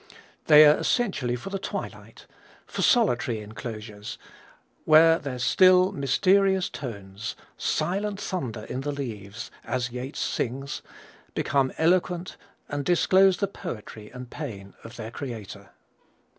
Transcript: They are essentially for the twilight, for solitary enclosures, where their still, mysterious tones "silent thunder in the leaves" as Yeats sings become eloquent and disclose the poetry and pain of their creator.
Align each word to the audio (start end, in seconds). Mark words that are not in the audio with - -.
They 0.45 0.65
are 0.65 0.79
essentially 0.79 1.35
for 1.35 1.51
the 1.51 1.59
twilight, 1.59 2.25
for 2.65 2.81
solitary 2.81 3.39
enclosures, 3.41 4.17
where 4.83 5.19
their 5.19 5.37
still, 5.37 5.91
mysterious 5.91 6.69
tones 6.69 7.35
"silent 7.55 8.19
thunder 8.19 8.63
in 8.63 8.81
the 8.81 8.91
leaves" 8.91 9.51
as 9.63 9.91
Yeats 9.91 10.17
sings 10.19 10.81
become 11.35 11.71
eloquent 11.77 12.35
and 12.67 12.83
disclose 12.83 13.37
the 13.37 13.47
poetry 13.47 14.09
and 14.09 14.31
pain 14.31 14.73
of 14.83 14.95
their 14.95 15.11
creator. 15.11 15.69